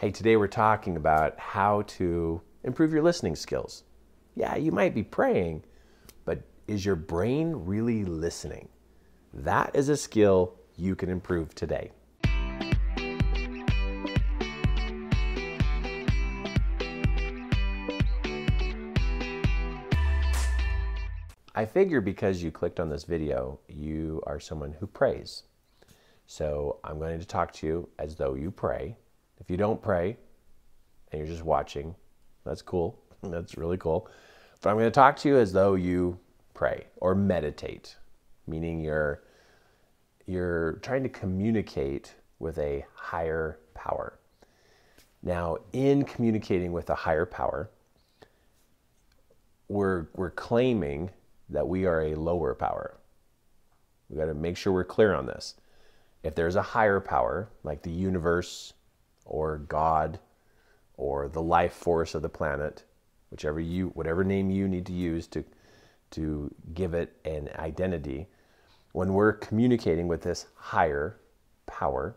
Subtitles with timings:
[0.00, 3.82] Hey, today we're talking about how to improve your listening skills.
[4.36, 5.64] Yeah, you might be praying,
[6.24, 8.68] but is your brain really listening?
[9.34, 11.90] That is a skill you can improve today.
[21.56, 25.42] I figure because you clicked on this video, you are someone who prays.
[26.26, 28.96] So I'm going to talk to you as though you pray.
[29.40, 30.16] If you don't pray
[31.12, 31.94] and you're just watching,
[32.44, 32.98] that's cool.
[33.22, 34.08] That's really cool.
[34.60, 36.18] But I'm going to talk to you as though you
[36.54, 37.96] pray or meditate,
[38.46, 39.22] meaning you're
[40.26, 44.18] you're trying to communicate with a higher power.
[45.22, 47.70] Now, in communicating with a higher power,
[49.68, 51.10] we're we're claiming
[51.50, 52.96] that we are a lower power.
[54.08, 55.54] We got to make sure we're clear on this.
[56.22, 58.72] If there's a higher power, like the universe
[59.28, 60.18] or God
[60.96, 62.82] or the life force of the planet,
[63.30, 65.44] whichever you whatever name you need to use to
[66.10, 68.26] to give it an identity,
[68.92, 71.16] when we're communicating with this higher
[71.66, 72.16] power,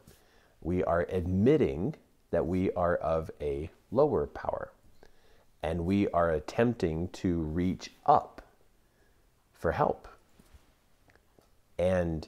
[0.62, 1.96] we are admitting
[2.32, 4.72] that we are of a lower power
[5.62, 8.42] and we are attempting to reach up
[9.54, 10.08] for help.
[11.78, 12.28] And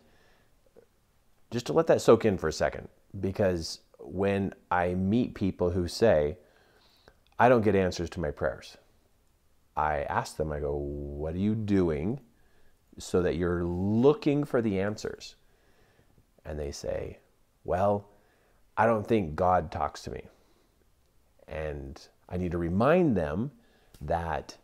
[1.50, 2.89] just to let that soak in for a second,
[3.20, 6.38] because when I meet people who say,
[7.40, 8.78] I don't get answers to my prayers,
[9.76, 12.20] I ask them, I go, What are you doing
[13.00, 15.36] so that you're looking for the answers?
[16.45, 17.20] And they say,
[17.64, 18.10] Well,
[18.78, 20.28] I don't think God talks to me.
[21.48, 23.52] And I need to remind them
[24.02, 24.58] that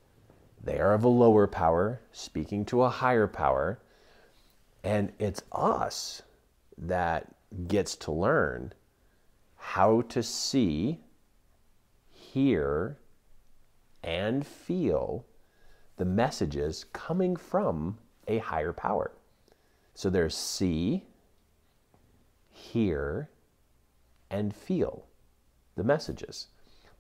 [0.64, 3.80] they are of a lower power speaking to a higher power.
[4.84, 6.22] And it's us
[6.78, 7.36] that
[7.68, 8.74] gets to learn
[9.60, 11.00] how to see,
[12.10, 12.98] hear,
[14.02, 15.26] and feel
[15.98, 19.12] the messages coming from a higher power.
[19.94, 21.03] So there's see,
[22.50, 23.30] hear,
[24.31, 25.06] and feel
[25.75, 26.48] the messages.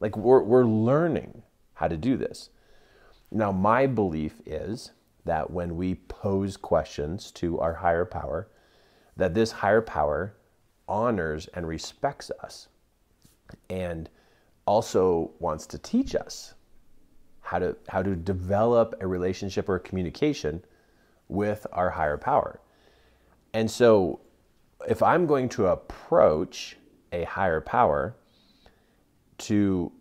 [0.01, 1.43] Like we're, we're learning
[1.75, 2.49] how to do this.
[3.31, 4.91] Now, my belief is
[5.23, 8.49] that when we pose questions to our higher power,
[9.15, 10.35] that this higher power
[10.89, 12.67] honors and respects us
[13.69, 14.09] and
[14.65, 16.53] also wants to teach us
[17.41, 20.63] how to how to develop a relationship or communication
[21.27, 22.59] with our higher power.
[23.53, 24.19] And so
[24.87, 26.77] if I'm going to approach
[27.11, 28.15] a higher power
[29.39, 29.91] to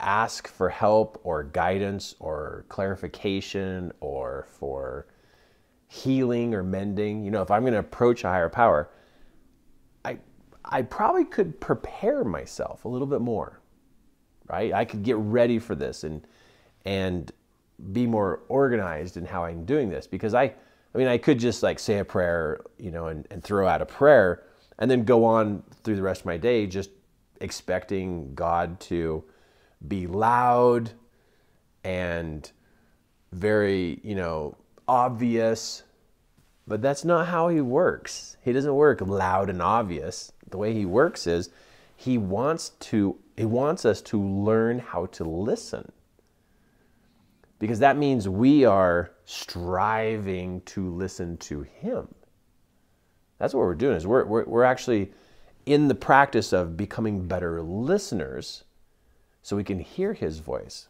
[0.00, 5.06] ask for help or guidance or clarification or for
[5.88, 8.90] healing or mending, you know, if I'm going to approach a higher power,
[10.68, 13.60] I probably could prepare myself a little bit more.
[14.48, 14.72] Right?
[14.72, 16.26] I could get ready for this and
[16.84, 17.30] and
[17.92, 21.62] be more organized in how I'm doing this because I I mean I could just
[21.62, 24.44] like say a prayer, you know, and, and throw out a prayer
[24.78, 26.90] and then go on through the rest of my day just
[27.40, 29.24] expecting God to
[29.86, 30.90] be loud
[31.84, 32.50] and
[33.32, 34.56] very, you know,
[34.86, 35.82] obvious.
[36.68, 38.36] But that's not how he works.
[38.42, 40.32] He doesn't work loud and obvious.
[40.50, 41.48] The way he works is
[41.96, 45.90] he wants to he wants us to learn how to listen.
[47.58, 52.14] Because that means we are striving to listen to him.
[53.38, 55.12] That's what we're doing is we're, we're, we're actually
[55.66, 58.64] in the practice of becoming better listeners
[59.42, 60.88] so we can hear his voice.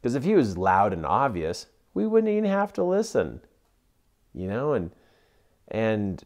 [0.00, 3.40] Because if he was loud and obvious, we wouldn't even have to listen.
[4.34, 4.90] You know, and
[5.72, 6.22] and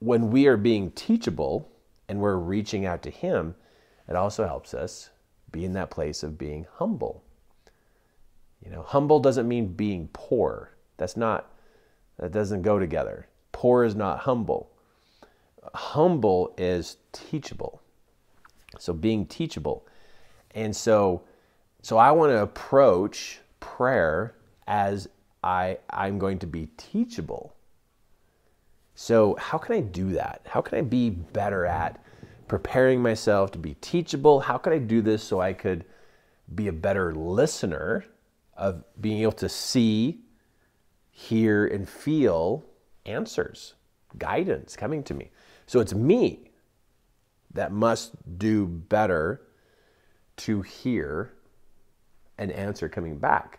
[0.00, 1.70] when we are being teachable
[2.08, 3.54] and we're reaching out to him,
[4.08, 5.10] it also helps us
[5.52, 7.22] be in that place of being humble.
[8.64, 10.72] You know, humble doesn't mean being poor.
[10.96, 11.52] That's not
[12.18, 13.28] that doesn't go together.
[13.52, 14.70] Poor is not humble.
[15.74, 17.80] Humble is teachable.
[18.78, 19.86] So being teachable
[20.56, 21.22] and so,
[21.82, 24.34] so I want to approach prayer
[24.66, 25.06] as
[25.44, 27.54] I, I'm going to be teachable.
[28.98, 30.40] So, how can I do that?
[30.46, 32.02] How can I be better at
[32.48, 34.40] preparing myself to be teachable?
[34.40, 35.84] How can I do this so I could
[36.54, 38.06] be a better listener
[38.56, 40.20] of being able to see,
[41.10, 42.64] hear, and feel
[43.04, 43.74] answers,
[44.16, 45.30] guidance coming to me?
[45.66, 46.52] So, it's me
[47.52, 49.42] that must do better
[50.38, 51.34] to hear
[52.38, 53.58] an answer coming back.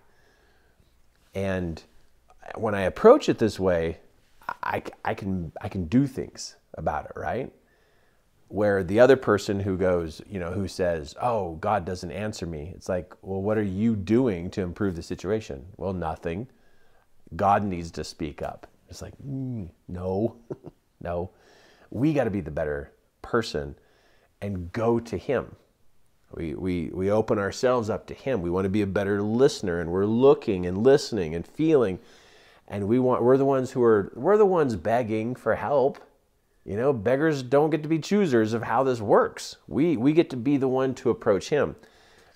[1.36, 1.84] And
[2.56, 4.00] when I approach it this way,
[4.48, 7.52] I, I, can, I can do things about it, right?
[8.50, 12.72] where the other person who goes, you know, who says, "Oh, God doesn't answer me."
[12.76, 16.48] It's like, "Well, what are you doing to improve the situation?" Well, nothing.
[17.36, 18.68] God needs to speak up.
[18.90, 20.38] It's like, mm, no,
[21.02, 21.32] no.
[21.90, 23.76] We got to be the better person
[24.42, 25.56] and go to Him.
[26.34, 28.42] We, we, we open ourselves up to Him.
[28.42, 32.00] We want to be a better listener, and we're looking and listening and feeling.
[32.68, 36.00] And we want, we're the ones who are, we're the ones begging for help.
[36.66, 39.56] You know, beggars don't get to be choosers of how this works.
[39.68, 41.78] We, we get to be the one to approach Him.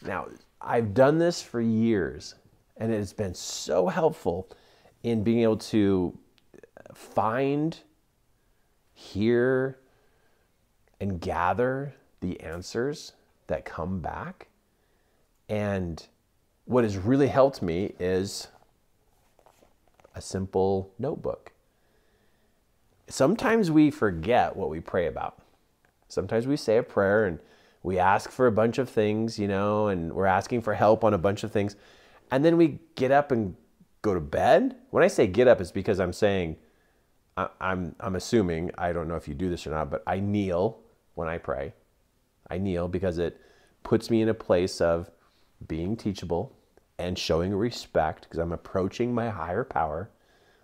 [0.04, 0.28] Now,
[0.62, 2.36] I've done this for years,
[2.78, 4.48] and it has been so helpful
[5.04, 6.18] in being able to
[6.94, 7.78] find,
[8.94, 9.78] hear,
[11.02, 13.14] and gather the answers
[13.48, 14.48] that come back.
[15.50, 16.06] And
[16.66, 18.48] what has really helped me is
[20.16, 21.52] a simple notebook.
[23.08, 25.42] Sometimes we forget what we pray about.
[26.08, 27.40] Sometimes we say a prayer and
[27.84, 31.14] we ask for a bunch of things, you know, and we're asking for help on
[31.14, 31.76] a bunch of things.
[32.30, 33.56] And then we get up and
[34.02, 34.76] go to bed.
[34.90, 36.58] When I say get up, it's because I'm saying,
[37.38, 40.80] I'm, I'm assuming, I don't know if you do this or not, but I kneel
[41.16, 41.74] when I pray.
[42.50, 43.40] I kneel because it
[43.84, 45.10] puts me in a place of
[45.68, 46.56] being teachable
[47.02, 50.10] and showing respect because I'm approaching my higher power.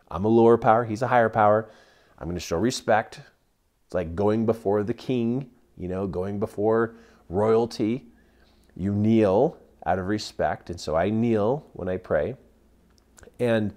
[0.10, 1.70] I'm a lower power, he's a higher power.
[2.20, 3.22] I'm going to show respect.
[3.86, 6.96] It's like going before the king, you know, going before
[7.30, 8.06] royalty.
[8.76, 10.70] You kneel out of respect.
[10.70, 12.36] And so I kneel when I pray.
[13.40, 13.74] And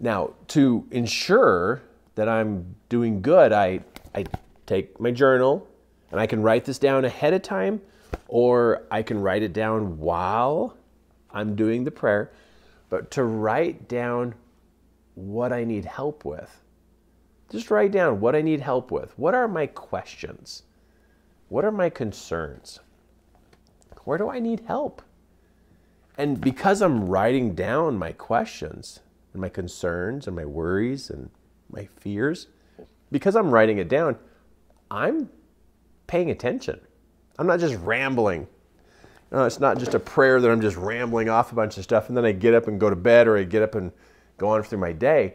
[0.00, 1.82] now to ensure
[2.14, 3.80] that I'm doing good, I,
[4.14, 4.24] I
[4.66, 5.66] take my journal
[6.10, 7.80] and I can write this down ahead of time
[8.28, 10.76] or I can write it down while
[11.32, 12.32] I'm doing the prayer.
[12.88, 14.34] But to write down
[15.14, 16.62] what I need help with,
[17.50, 19.18] just write down what I need help with.
[19.18, 20.62] What are my questions?
[21.48, 22.80] What are my concerns?
[24.04, 25.02] Where do I need help?
[26.16, 29.00] And because I'm writing down my questions
[29.32, 31.30] and my concerns and my worries and
[31.70, 32.48] my fears,
[33.12, 34.16] because I'm writing it down,
[34.90, 35.30] I'm
[36.06, 36.80] paying attention.
[37.38, 38.46] I'm not just rambling.
[39.30, 42.08] No, it's not just a prayer that I'm just rambling off a bunch of stuff
[42.08, 43.92] and then I get up and go to bed or I get up and
[44.38, 45.34] go on through my day.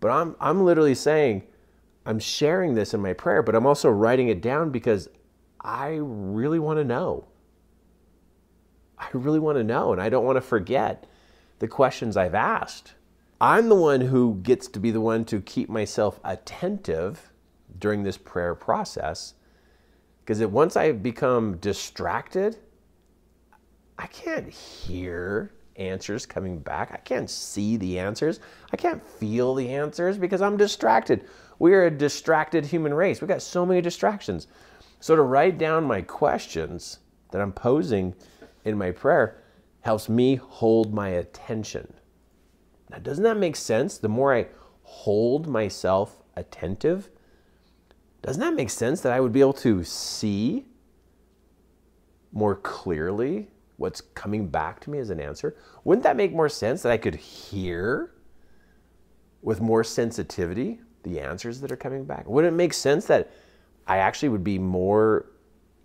[0.00, 1.42] But I'm, I'm literally saying,
[2.06, 5.08] I'm sharing this in my prayer, but I'm also writing it down because
[5.60, 7.26] I really want to know.
[8.98, 11.06] I really want to know, and I don't want to forget
[11.58, 12.94] the questions I've asked.
[13.40, 17.32] I'm the one who gets to be the one to keep myself attentive
[17.78, 19.34] during this prayer process.
[20.20, 22.58] Because once I become distracted,
[23.98, 26.90] I can't hear answers coming back.
[26.92, 28.40] I can't see the answers.
[28.72, 31.24] I can't feel the answers because I'm distracted.
[31.58, 33.20] We are a distracted human race.
[33.20, 34.48] We've got so many distractions.
[35.00, 36.98] So to write down my questions
[37.30, 38.14] that I'm posing
[38.64, 39.42] in my prayer
[39.80, 41.92] helps me hold my attention.
[42.90, 43.98] Now, doesn't that make sense?
[43.98, 44.46] The more I
[44.82, 47.10] hold myself attentive,
[48.22, 50.66] doesn't that make sense that I would be able to see
[52.32, 53.48] more clearly
[53.82, 55.56] what's coming back to me as an answer?
[55.84, 58.14] Wouldn't that make more sense that I could hear
[59.42, 62.26] with more sensitivity the answers that are coming back?
[62.26, 63.30] Wouldn't it make sense that
[63.86, 65.26] I actually would be more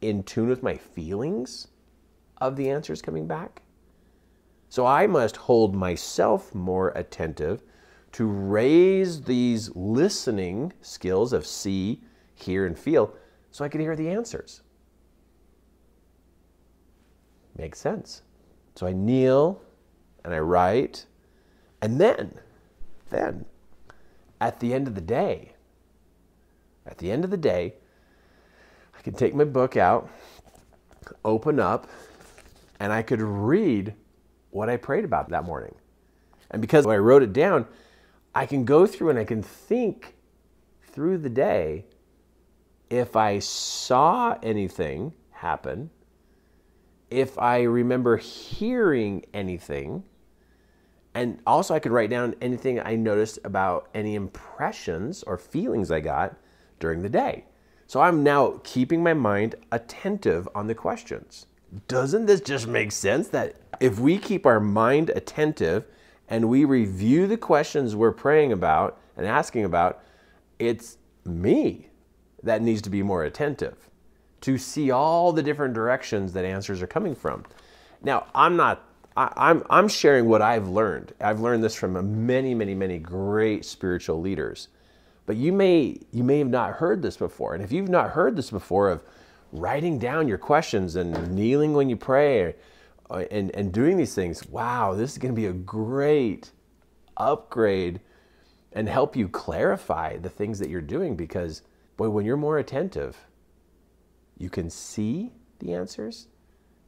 [0.01, 1.67] in tune with my feelings
[2.37, 3.63] of the answers coming back.
[4.69, 7.63] So I must hold myself more attentive
[8.13, 12.01] to raise these listening skills of see,
[12.35, 13.13] hear, and feel
[13.51, 14.61] so I can hear the answers.
[17.57, 18.21] Makes sense.
[18.75, 19.61] So I kneel
[20.23, 21.05] and I write,
[21.81, 22.37] and then,
[23.09, 23.45] then,
[24.39, 25.53] at the end of the day,
[26.85, 27.75] at the end of the day,
[28.97, 30.09] I can take my book out,
[31.23, 31.87] open up,
[32.79, 33.93] and I could read
[34.51, 35.75] what I prayed about that morning.
[36.51, 37.65] And because I wrote it down,
[38.33, 40.15] I can go through and I can think
[40.83, 41.85] through the day
[42.89, 45.89] if I saw anything happen,
[47.09, 50.03] if I remember hearing anything,
[51.13, 55.99] and also I could write down anything I noticed about any impressions or feelings I
[55.99, 56.35] got
[56.79, 57.45] during the day.
[57.87, 61.47] So I'm now keeping my mind attentive on the questions
[61.87, 65.85] doesn't this just make sense that if we keep our mind attentive
[66.29, 70.03] and we review the questions we're praying about and asking about,
[70.59, 71.89] it's me
[72.43, 73.89] that needs to be more attentive
[74.47, 77.43] to see all the different directions that answers are coming from.
[78.01, 78.81] Now, I'm not
[79.17, 81.11] I, I'm, I'm sharing what I've learned.
[81.19, 84.69] I've learned this from many, many, many great spiritual leaders.
[85.25, 87.55] But you may you may have not heard this before.
[87.55, 89.03] And if you've not heard this before of
[89.51, 92.55] writing down your questions and kneeling when you pray
[93.09, 96.51] uh, and, and doing these things, wow, this is going to be a great
[97.17, 97.99] upgrade
[98.71, 101.63] and help you clarify the things that you're doing because
[101.97, 103.17] boy, when you're more attentive,
[104.37, 106.27] you can see the answers,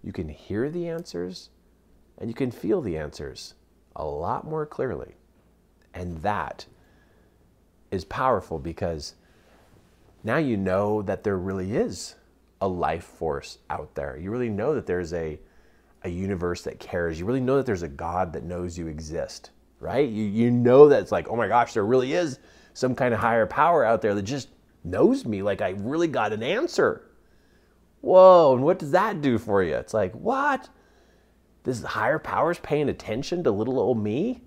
[0.03, 1.50] you can hear the answers,
[2.18, 3.56] and you can feel the answers
[3.96, 5.15] a lot more clearly.
[5.94, 6.65] And that
[7.91, 9.15] is powerful because
[10.24, 12.15] now you know that there really is
[12.62, 14.18] a life force out there.
[14.18, 15.39] You really know that there's a,
[16.03, 17.20] a universe that cares.
[17.20, 20.08] You really know that there's a God that knows you exist, right?
[20.08, 22.39] You, you know that it's like, oh my gosh, there really is
[22.74, 24.50] some kind of higher power out there that just
[24.84, 25.41] knows me.
[25.41, 27.08] Like I really got an answer.
[28.01, 29.75] Whoa, and what does that do for you?
[29.75, 30.70] It's like, what?
[31.63, 34.41] This higher power's paying attention to little old me?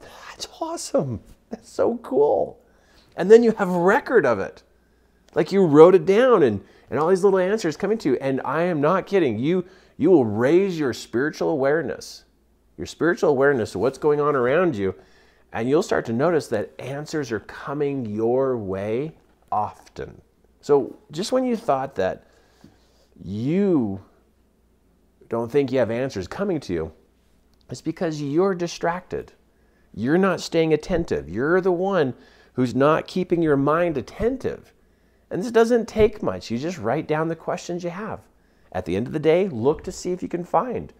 [0.00, 1.20] That's awesome.
[1.50, 2.60] That's so cool.
[3.16, 4.62] And then you have a record of it.
[5.34, 8.18] Like you wrote it down and, and all these little answers coming to you.
[8.20, 9.38] And I am not kidding.
[9.38, 9.66] You
[9.98, 12.24] you will raise your spiritual awareness,
[12.76, 14.94] your spiritual awareness of what's going on around you,
[15.52, 19.16] and you'll start to notice that answers are coming your way
[19.50, 20.20] often.
[20.60, 22.27] So just when you thought that
[23.22, 24.04] you
[25.28, 26.92] don't think you have answers coming to you,
[27.70, 29.32] it's because you're distracted.
[29.94, 31.28] You're not staying attentive.
[31.28, 32.14] You're the one
[32.54, 34.72] who's not keeping your mind attentive.
[35.30, 36.50] And this doesn't take much.
[36.50, 38.20] You just write down the questions you have.
[38.72, 40.92] At the end of the day, look to see if you can find.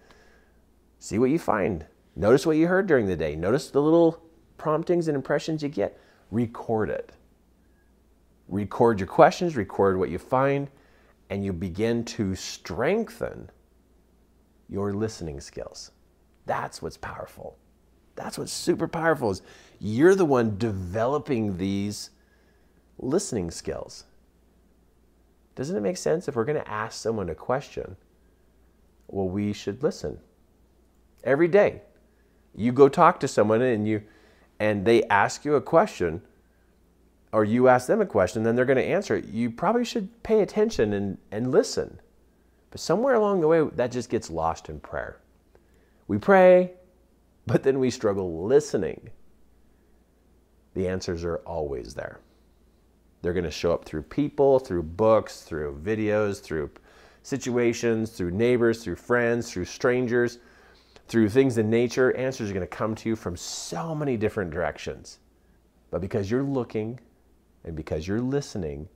[0.98, 1.86] See what you find.
[2.16, 3.36] Notice what you heard during the day.
[3.36, 4.22] Notice the little
[4.56, 5.98] promptings and impressions you get.
[6.30, 7.12] Record it.
[8.48, 10.70] Record your questions, record what you find,
[11.30, 13.50] and you begin to strengthen
[14.68, 15.90] your listening skills.
[16.46, 17.58] That's what's powerful.
[18.16, 19.42] That's what's super powerful is
[19.78, 22.10] you're the one developing these
[22.98, 24.04] listening skills.
[25.54, 27.96] Doesn't it make sense if we're going to ask someone a question?
[29.08, 30.18] Well, we should listen.
[31.24, 31.82] Every day.
[32.54, 34.02] You go talk to someone and you
[34.58, 36.22] and they ask you a question
[37.32, 39.26] or you ask them a question, then they're going to answer it.
[39.26, 42.00] You probably should pay attention and, and listen.
[42.70, 45.20] But somewhere along the way, that just gets lost in prayer.
[46.06, 46.72] We pray,
[47.46, 49.10] but then we struggle listening.
[50.74, 52.20] The answers are always there.
[53.20, 56.70] They're going to show up through people, through books, through videos, through
[57.22, 60.38] situations, through neighbors, through friends, through strangers,
[61.08, 62.16] through things in nature.
[62.16, 65.18] Answers are going to come to you from so many different directions.
[65.90, 67.00] But because you're looking
[67.64, 68.88] and because you're listening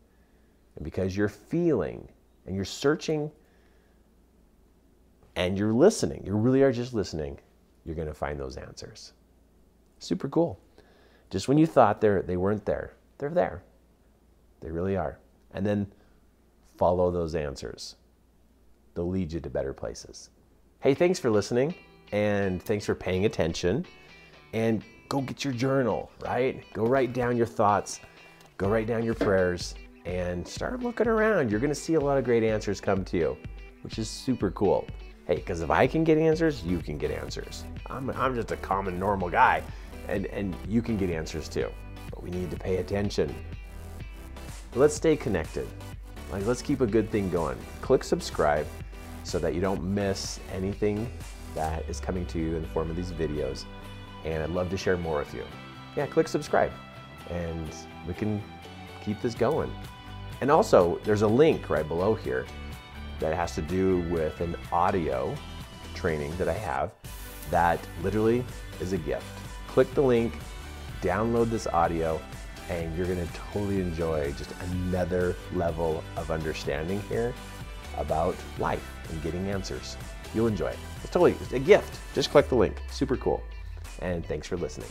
[0.76, 2.08] and because you're feeling
[2.46, 3.30] and you're searching
[5.36, 7.38] and you're listening, you really are just listening,
[7.84, 9.12] you're going to find those answers.
[9.98, 10.58] Super cool.
[11.30, 13.62] Just when you thought they weren't there, they're there.
[14.60, 15.18] They really are.
[15.52, 15.92] And then
[16.76, 17.96] follow those answers.
[18.94, 20.30] They'll lead you to better places.
[20.80, 21.74] Hey, thanks for listening
[22.12, 23.86] and thanks for paying attention.
[24.52, 26.62] And go get your journal, right?
[26.74, 28.00] Go write down your thoughts,
[28.62, 31.50] go write down your prayers, and start looking around.
[31.50, 33.36] You're going to see a lot of great answers come to you,
[33.82, 34.86] which is super cool.
[35.26, 37.64] Hey, because if I can get answers, you can get answers.
[37.88, 39.62] I'm, I'm just a common, normal guy,
[40.08, 41.70] and, and you can get answers too.
[42.10, 43.34] But we need to pay attention
[44.74, 45.68] let's stay connected.
[46.30, 47.58] Like, let's keep a good thing going.
[47.82, 48.66] Click subscribe
[49.22, 51.10] so that you don't miss anything
[51.54, 53.64] that is coming to you in the form of these videos.
[54.24, 55.44] And I'd love to share more with you.
[55.94, 56.72] Yeah, click subscribe
[57.30, 57.68] and
[58.06, 58.42] we can
[59.02, 59.72] keep this going.
[60.40, 62.46] And also, there's a link right below here
[63.20, 65.34] that has to do with an audio
[65.94, 66.92] training that I have
[67.50, 68.44] that literally
[68.80, 69.24] is a gift.
[69.68, 70.34] Click the link,
[71.00, 72.20] download this audio,
[72.68, 77.34] and you're to totally enjoy just another level of understanding here
[77.98, 79.96] about life and getting answers.
[80.34, 80.78] You'll enjoy it.
[81.02, 81.98] It's totally a gift.
[82.14, 82.80] Just click the link.
[82.90, 83.42] Super cool.
[84.00, 84.88] And thanks for listening.